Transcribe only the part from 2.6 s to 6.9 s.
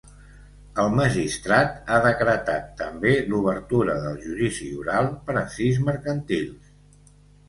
també l’obertura del judici oral per a sis mercantils.